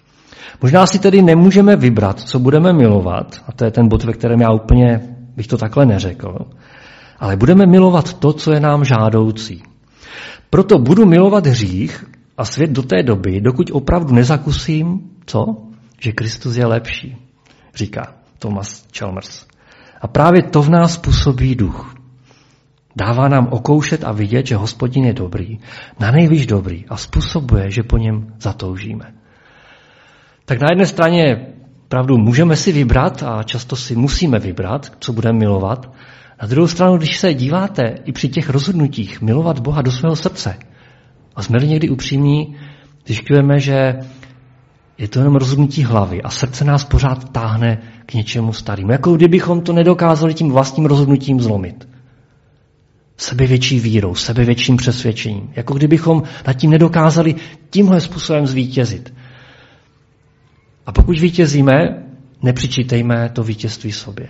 [0.62, 4.40] Možná si tedy nemůžeme vybrat, co budeme milovat, a to je ten bod, ve kterém
[4.40, 5.00] já úplně
[5.36, 6.38] bych to takhle neřekl,
[7.18, 9.62] ale budeme milovat to, co je nám žádoucí.
[10.50, 12.04] Proto budu milovat hřích
[12.42, 15.56] a svět do té doby, dokud opravdu nezakusím, co?
[16.00, 17.16] Že Kristus je lepší,
[17.74, 19.46] říká Thomas Chalmers.
[20.00, 21.94] A právě to v nás působí duch.
[22.96, 25.58] Dává nám okoušet a vidět, že hospodin je dobrý,
[26.00, 29.14] na nejvíc dobrý a způsobuje, že po něm zatoužíme.
[30.44, 31.46] Tak na jedné straně
[31.88, 35.92] pravdu můžeme si vybrat a často si musíme vybrat, co budeme milovat.
[36.42, 40.58] Na druhou stranu, když se díváte i při těch rozhodnutích milovat Boha do svého srdce,
[41.36, 42.56] a jsme někdy upřímní,
[43.06, 43.94] zjišťujeme, že
[44.98, 48.92] je to jenom rozhodnutí hlavy a srdce nás pořád táhne k něčemu starému.
[48.92, 51.88] Jako kdybychom to nedokázali tím vlastním rozhodnutím zlomit.
[53.16, 55.52] Sebevětší vírou, sebevětším přesvědčením.
[55.56, 57.34] Jako kdybychom nad tím nedokázali
[57.70, 59.14] tímhle způsobem zvítězit.
[60.86, 62.02] A pokud vítězíme,
[62.42, 64.28] nepřičítejme to vítězství sobě.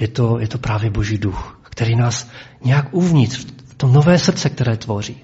[0.00, 2.30] Je to, je to právě Boží duch, který nás
[2.64, 5.16] nějak uvnitř, to nové srdce, které tvoří,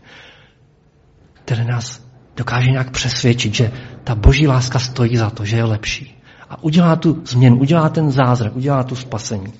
[1.50, 2.00] které nás
[2.36, 3.72] dokáže nějak přesvědčit, že
[4.04, 6.22] ta boží láska stojí za to, že je lepší.
[6.50, 9.52] A udělá tu změnu, udělá ten zázrak, udělá tu spasení.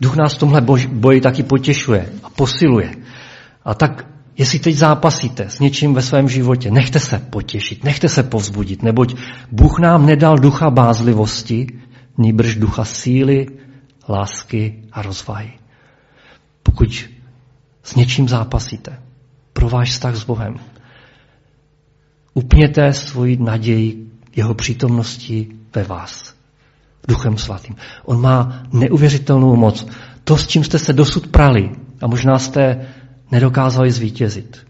[0.00, 2.94] Duch nás v tomhle boji taky potěšuje a posiluje.
[3.64, 4.06] A tak,
[4.36, 9.14] jestli teď zápasíte s něčím ve svém životě, nechte se potěšit, nechte se povzbudit, neboť
[9.52, 11.66] Bůh nám nedal ducha bázlivosti,
[12.18, 13.46] nýbrž ducha síly,
[14.08, 15.52] lásky a rozvahy.
[16.62, 17.19] Pokud
[17.90, 18.98] s něčím zápasíte,
[19.52, 20.54] pro váš vztah s Bohem,
[22.34, 26.34] upněte svoji naději jeho přítomnosti ve vás.
[27.08, 27.76] Duchem svatým.
[28.04, 29.86] On má neuvěřitelnou moc.
[30.24, 31.70] To, s čím jste se dosud prali
[32.02, 32.88] a možná jste
[33.30, 34.66] nedokázali zvítězit.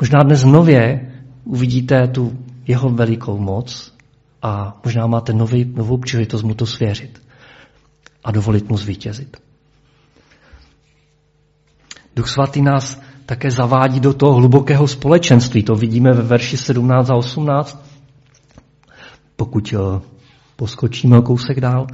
[0.00, 1.12] Možná dnes nově
[1.44, 3.94] uvidíte tu jeho velikou moc
[4.42, 7.22] a možná máte nový, novou příležitost mu to svěřit
[8.24, 9.49] a dovolit mu zvítězit.
[12.20, 15.62] Duch svatý nás také zavádí do toho hlubokého společenství.
[15.62, 17.80] To vidíme ve verši 17 a 18.
[19.36, 20.00] Pokud eh,
[20.56, 21.86] poskočíme kousek dál.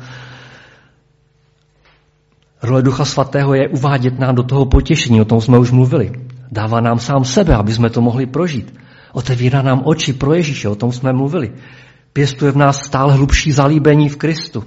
[2.63, 6.13] Role Ducha Svatého je uvádět nám do toho potěšení, o tom jsme už mluvili.
[6.51, 8.75] Dává nám sám sebe, aby jsme to mohli prožít.
[9.13, 11.53] Otevírá nám oči pro Ježíše, o tom jsme mluvili.
[12.13, 14.65] Pěstuje v nás stále hlubší zalíbení v Kristu.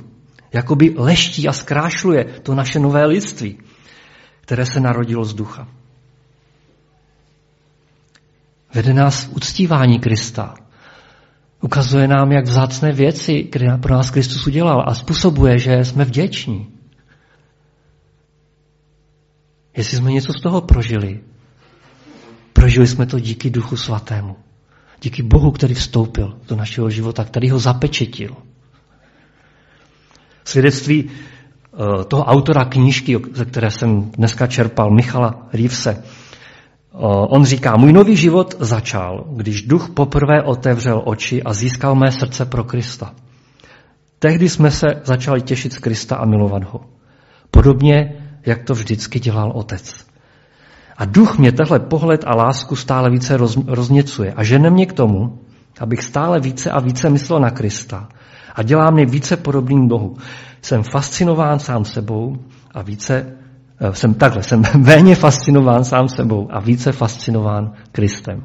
[0.54, 3.58] Jakoby leští a zkrášluje to naše nové lidství,
[4.50, 5.68] které se narodilo z ducha.
[8.74, 10.56] Vede nás uctívání Krista,
[11.62, 16.68] Ukazuje nám, jak vzácné věci, které pro nás Kristus udělal a způsobuje, že jsme vděční.
[19.78, 21.20] Jestli jsme něco z toho prožili,
[22.54, 24.36] prožili jsme to díky Duchu Svatému.
[25.02, 28.36] Díky Bohu, který vstoupil do našeho života, který ho zapečetil.
[30.44, 31.10] Svědectví
[32.08, 36.98] toho autora knížky, ze které jsem dneska čerpal, Michala Rívse, eh,
[37.30, 42.46] On říká, můj nový život začal, když duch poprvé otevřel oči a získal mé srdce
[42.46, 43.14] pro Krista.
[44.20, 46.82] Tehdy jsme se začali těšit z Krista a milovat ho.
[47.52, 48.14] Podobně,
[48.46, 50.06] jak to vždycky dělal otec.
[50.98, 54.94] A duch mě tehle pohled a lásku stále více roz, rozněcuje a žene mě k
[54.94, 55.40] tomu,
[55.80, 58.10] abych stále více a více myslel na Krista
[58.60, 60.18] a dělá mě více podobným Bohu.
[60.62, 62.38] Jsem fascinován sám sebou
[62.72, 63.38] a více,
[63.80, 68.44] eh, jsem takhle, jsem méně fascinován sám sebou a více fascinován Kristem.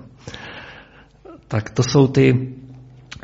[1.49, 2.55] Tak to jsou ty,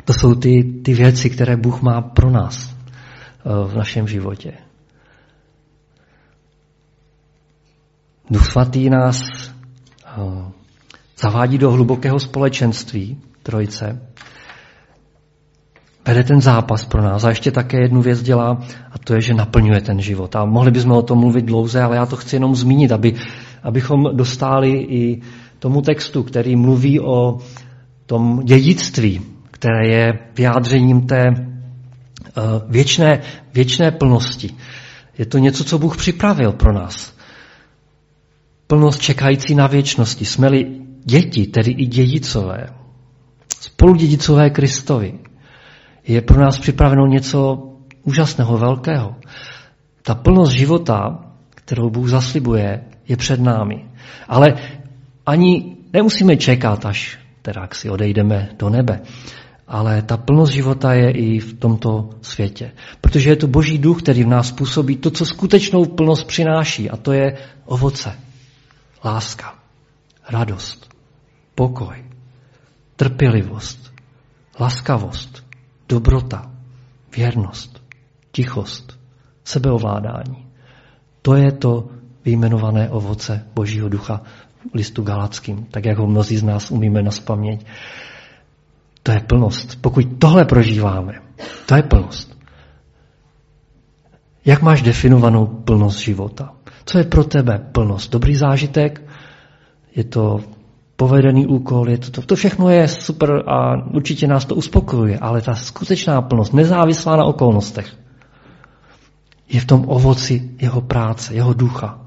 [0.05, 4.53] to jsou ty, ty věci, které Bůh má pro nás eh, v našem životě.
[8.29, 9.21] Duch svatý nás
[10.05, 10.51] eh,
[11.21, 14.01] zavádí do hlubokého společenství trojce,
[16.11, 18.59] vede ten zápas pro nás a ještě také jednu věc dělá
[18.91, 20.35] a to je, že naplňuje ten život.
[20.35, 23.13] A mohli bychom o tom mluvit dlouze, ale já to chci jenom zmínit, aby,
[23.63, 25.21] abychom dostali i
[25.59, 27.39] tomu textu, který mluví o
[28.05, 29.21] tom dědictví,
[29.51, 33.21] které je vyjádřením té uh, věčné,
[33.53, 34.49] věčné plnosti.
[35.17, 37.15] Je to něco, co Bůh připravil pro nás
[38.67, 40.25] plnost čekající na věčnosti.
[40.25, 40.67] Jsme-li
[41.05, 42.67] děti, tedy i dědicové,
[43.59, 45.30] spoludědicové Kristovi,
[46.07, 47.67] je pro nás připraveno něco
[48.03, 49.15] úžasného, velkého.
[50.01, 53.85] Ta plnost života, kterou Bůh zaslibuje, je před námi.
[54.27, 54.53] Ale
[55.25, 59.01] ani nemusíme čekat, až teda si odejdeme do nebe.
[59.67, 62.71] Ale ta plnost života je i v tomto světě.
[63.01, 66.89] Protože je to Boží duch, který v nás působí to, co skutečnou plnost přináší.
[66.89, 68.13] A to je ovoce
[69.05, 69.55] láska,
[70.29, 70.89] radost,
[71.55, 72.03] pokoj,
[72.95, 73.93] trpělivost,
[74.59, 75.50] laskavost,
[75.91, 76.51] dobrota,
[77.17, 77.83] věrnost,
[78.31, 78.99] tichost,
[79.43, 80.47] sebeovládání.
[81.21, 81.87] To je to
[82.25, 84.21] vyjmenované ovoce Božího ducha
[84.71, 87.65] v listu Galackým, tak jak ho mnozí z nás umíme na spaměť.
[89.03, 89.81] To je plnost.
[89.81, 91.13] Pokud tohle prožíváme,
[91.65, 92.37] to je plnost.
[94.45, 96.53] Jak máš definovanou plnost života?
[96.85, 98.11] Co je pro tebe plnost?
[98.11, 99.01] Dobrý zážitek?
[99.95, 100.39] Je to
[101.01, 101.89] povedený úkol?
[101.89, 106.21] Je to, to, to všechno je super a určitě nás to uspokojuje, ale ta skutečná
[106.21, 107.89] plnost, nezávislá na okolnostech,
[109.49, 112.05] je v tom ovoci jeho práce, jeho ducha,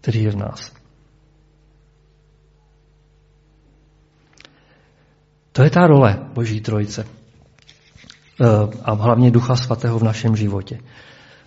[0.00, 0.72] který je v nás.
[5.52, 8.46] To je ta role Boží trojice eh,
[8.84, 10.80] a hlavně Ducha Svatého v našem životě.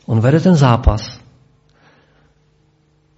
[0.06, 1.22] On vede ten zápas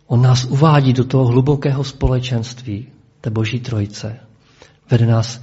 [0.08, 2.93] On nás uvádí do toho hlubokého společenství
[3.24, 4.20] té Boží trojice.
[4.92, 5.42] Vede nás,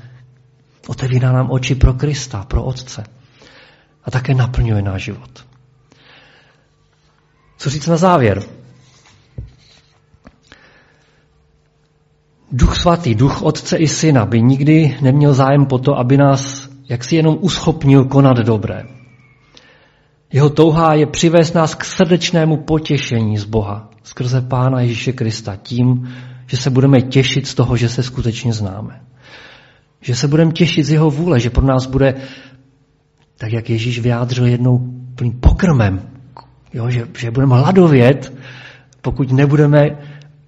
[0.86, 3.04] otevírá nám oči pro Krista, pro Otce.
[4.04, 5.46] A také naplňuje náš život.
[7.56, 8.42] Co říct na závěr?
[12.52, 17.16] Duch svatý, duch Otce i Syna by nikdy neměl zájem po to, aby nás jaksi
[17.16, 18.84] jenom uschopnil konat dobré.
[20.32, 26.08] Jeho touha je přivést nás k srdečnému potěšení z Boha, skrze Pána Ježíše Krista, tím,
[26.50, 29.00] že se budeme těšit z toho, že se skutečně známe.
[30.00, 32.14] Že se budeme těšit z jeho vůle, že pro nás bude,
[33.38, 34.78] tak jak Ježíš vyjádřil jednou
[35.14, 36.10] plným pokrmem,
[36.74, 38.32] jo, že, že budeme hladovět,
[39.02, 39.98] pokud nebudeme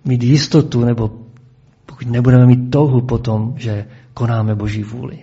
[0.05, 1.11] mít jistotu, nebo
[1.87, 5.19] pokud nebudeme mít touhu po tom, že konáme Boží vůli.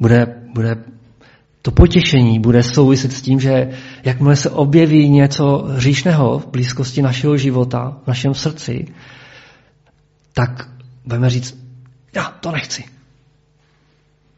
[0.00, 0.84] Bude, bude
[1.62, 3.70] to potěšení bude souviset s tím, že
[4.04, 8.86] jakmile se objeví něco hříšného v blízkosti našeho života, v našem srdci,
[10.32, 10.68] tak
[11.04, 11.64] budeme říct,
[12.14, 12.84] já to nechci.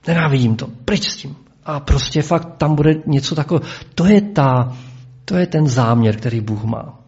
[0.07, 1.37] Nenávidím to, pryč s tím.
[1.65, 3.69] A prostě fakt tam bude něco takového.
[3.95, 4.77] To je, ta,
[5.25, 6.99] to je ten záměr, který Bůh má.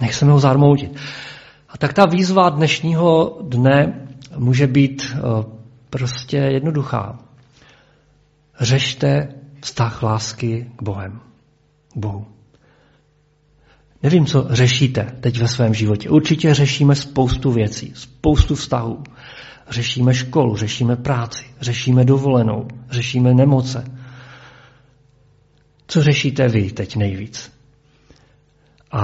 [0.00, 0.96] Nechceme ho zarmoutit.
[1.68, 5.20] A tak ta výzva dnešního dne může být eh,
[5.90, 7.18] prostě jednoduchá.
[8.60, 9.28] Řešte
[9.62, 11.20] vztah lásky k Bohem.
[11.94, 12.26] K Bohu.
[14.02, 16.10] Nevím, co řešíte teď ve svém životě.
[16.10, 19.02] Určitě řešíme spoustu věcí, spoustu vztahů.
[19.70, 23.84] Řešíme školu, řešíme práci, řešíme dovolenou, řešíme nemoce.
[25.86, 27.52] Co řešíte vy teď nejvíc?
[28.92, 29.02] A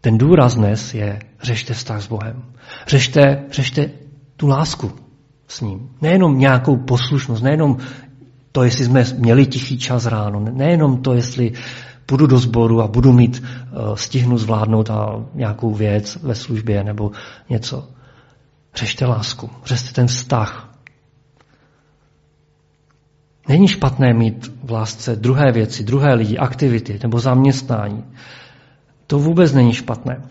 [0.00, 2.42] ten důraz dnes je řešte vztah s Bohem.
[2.86, 3.90] Řešte, řešte
[4.36, 4.92] tu lásku
[5.48, 5.90] s ním.
[6.00, 7.76] Nejenom nějakou poslušnost, nejenom
[8.52, 11.52] to, jestli jsme měli tichý čas ráno, nejenom to, jestli
[12.06, 17.10] půjdu do sboru a budu mít, uh, stihnu zvládnout a nějakou věc ve službě nebo
[17.50, 17.88] něco.
[18.74, 20.68] Řešte lásku, řešte ten vztah.
[23.48, 28.04] Není špatné mít v lásce druhé věci, druhé lidi, aktivity nebo zaměstnání.
[29.06, 30.22] To vůbec není špatné.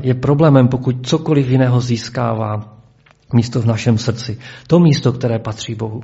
[0.00, 2.76] je problémem, pokud cokoliv jiného získává
[3.32, 4.38] místo v našem srdci.
[4.66, 6.02] To místo, které patří Bohu.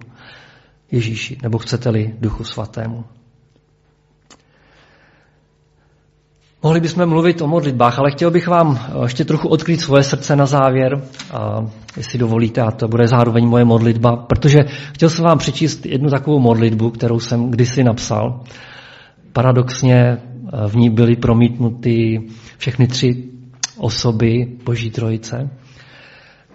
[0.93, 3.05] Ježíši, nebo chcete-li Duchu Svatému.
[6.62, 10.47] Mohli bychom mluvit o modlitbách, ale chtěl bych vám ještě trochu odkrýt svoje srdce na
[10.47, 11.66] závěr, a
[11.97, 14.59] jestli dovolíte, a to bude zároveň moje modlitba, protože
[14.95, 18.40] chtěl jsem vám přečíst jednu takovou modlitbu, kterou jsem kdysi napsal.
[19.32, 22.22] Paradoxně eh, v ní byly promítnuty
[22.59, 23.24] všechny tři
[23.76, 25.51] osoby Boží trojice.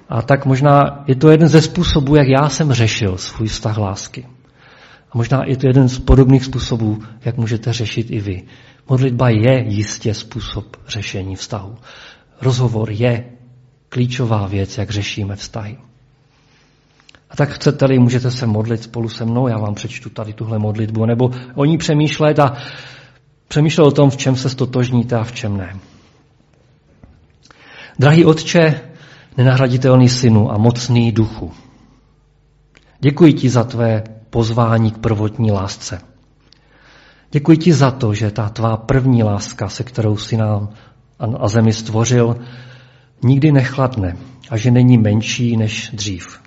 [0.09, 4.27] A tak možná je to jeden ze způsobů, jak já jsem řešil svůj vztah lásky.
[5.11, 8.43] A možná je to jeden z podobných způsobů, jak můžete řešit i vy.
[8.89, 11.75] Modlitba je jistě způsob řešení vztahu.
[12.41, 13.25] Rozhovor je
[13.89, 15.77] klíčová věc, jak řešíme vztahy.
[17.29, 21.05] A tak chcete-li, můžete se modlit spolu se mnou, já vám přečtu tady tuhle modlitbu,
[21.05, 22.57] nebo o ní přemýšlet a
[23.47, 25.75] přemýšlet o tom, v čem se stotožníte a v čem ne.
[27.99, 28.81] Drahý Otče,
[29.37, 31.51] nenahraditelný synu a mocný duchu,
[32.99, 36.01] děkuji ti za tvé pozvání k prvotní lásce.
[37.31, 40.69] Děkuji ti za to, že ta tvá první láska, se kterou si nám
[41.39, 42.37] a zemi stvořil,
[43.23, 44.17] nikdy nechladne
[44.49, 46.41] a že není menší než dřív.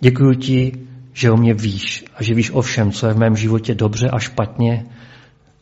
[0.00, 0.72] Děkuji ti,
[1.12, 4.08] že o mě víš a že víš o všem, co je v mém životě dobře
[4.08, 4.86] a špatně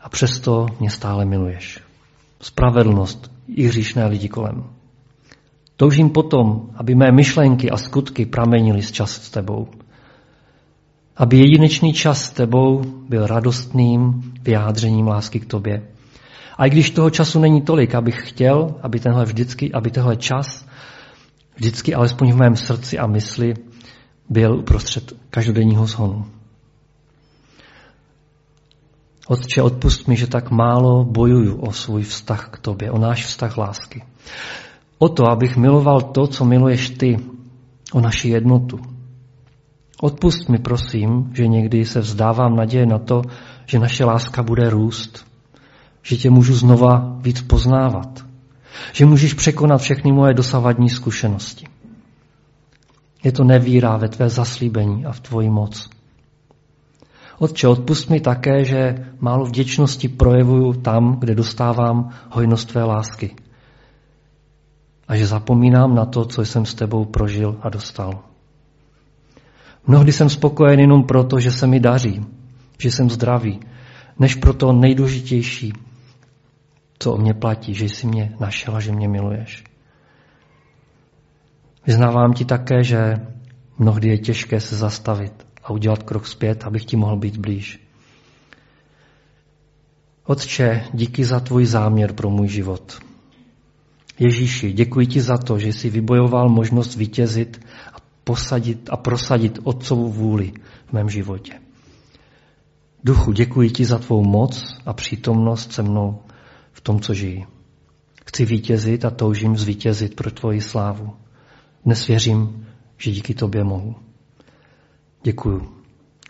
[0.01, 1.90] a přesto mě stále miluješ.
[2.41, 4.65] Spravedlnost i hříšné lidi kolem.
[5.77, 9.69] Toužím potom, aby mé myšlenky a skutky pramenily z čas s tebou.
[11.17, 15.83] Aby jedinečný čas s tebou byl radostným vyjádřením lásky k tobě.
[16.59, 20.67] A i když toho času není tolik, abych chtěl, aby tenhle, vždycky, aby tenhle čas
[21.57, 23.55] vždycky alespoň v mém srdci a mysli
[24.29, 26.27] byl uprostřed každodenního zhonu.
[29.31, 33.59] Otče, odpust mi, že tak málo bojuju o svůj vztah k tobě, o náš vztah
[33.59, 34.03] lásky.
[34.99, 37.19] O to, abych miloval to, co miluješ ty,
[37.93, 38.79] o naši jednotu.
[40.01, 43.23] Odpust mi, prosím, že někdy se vzdávám naděje na to,
[43.67, 45.27] že naše láska bude růst,
[46.03, 48.25] že tě můžu znova víc poznávat,
[48.93, 51.67] že můžeš překonat všechny moje dosavadní zkušenosti.
[53.25, 56.00] Je to nevíra ve tvé zaslíbení a v tvoji moc.
[57.41, 63.37] Otče, odpust mi také, že málo vděčnosti projevuju tam, kde dostávám hojnost tvé lásky.
[65.09, 68.23] A že zapomínám na to, co jsem s tebou prožil a dostal.
[69.87, 72.27] Mnohdy jsem spokojen jenom proto, že se mi daří,
[72.79, 73.61] že jsem zdravý,
[74.19, 75.73] než pro to nejdůležitější,
[76.99, 79.65] co o mě platí, že jsi mě našel a že mě miluješ.
[81.87, 83.15] Vyznávám ti také, že
[83.79, 87.81] mnohdy je těžké se zastavit a udělat krok zpět, abych ti mohl být blíž.
[90.25, 92.99] Otče, díky za tvůj záměr pro můj život.
[94.19, 100.09] Ježíši, děkuji ti za to, že jsi vybojoval možnost vítězit a posadit a prosadit Otcovu
[100.09, 100.53] vůli
[100.87, 101.53] v mém životě.
[103.05, 106.23] Duchu, děkuji ti za tvou moc a přítomnost se mnou
[106.73, 107.47] v tom, co žiji.
[108.27, 111.17] Chci vítězit a toužím zvítězit pro tvoji slávu.
[111.85, 112.67] Dnes věřím,
[112.99, 114.10] že díky tobě mohu.
[115.23, 115.83] Děkuju.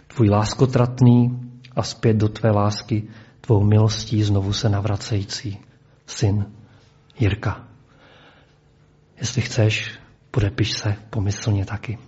[0.07, 3.09] Tvůj láskotratný a zpět do tvé lásky,
[3.41, 5.59] tvou milostí znovu se navracející
[6.07, 6.53] syn
[7.19, 7.69] Jirka.
[9.17, 9.99] Jestli chceš,
[10.31, 11.99] podepiš se pomyslně taky.